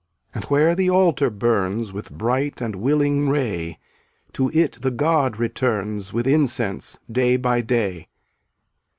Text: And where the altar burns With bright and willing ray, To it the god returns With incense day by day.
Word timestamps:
And 0.33 0.43
where 0.45 0.73
the 0.73 0.89
altar 0.89 1.29
burns 1.29 1.93
With 1.93 2.09
bright 2.09 2.59
and 2.59 2.75
willing 2.77 3.29
ray, 3.29 3.77
To 4.33 4.49
it 4.51 4.79
the 4.81 4.89
god 4.89 5.37
returns 5.37 6.11
With 6.11 6.25
incense 6.25 6.97
day 7.11 7.37
by 7.37 7.61
day. 7.61 8.07